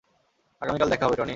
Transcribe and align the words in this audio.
আগামীকাল 0.61 0.89
দেখা 0.89 1.05
হবে, 1.05 1.15
টনি। 1.15 1.29